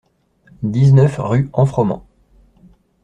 dix-neuf 0.63 1.17
rue 1.19 1.47
En 1.53 1.67
Froment 1.67 2.03